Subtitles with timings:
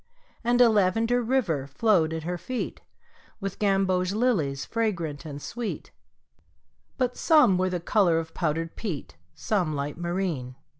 [0.43, 2.81] And a lavender river flowed at her feet
[3.39, 5.91] With gamboge lilies fragrant and sweet,
[6.97, 10.55] But some were the color of powdered peat, Some light marine.